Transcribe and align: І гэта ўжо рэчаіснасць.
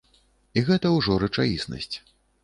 І 0.61 0.61
гэта 0.69 0.91
ўжо 0.95 1.17
рэчаіснасць. 1.23 1.93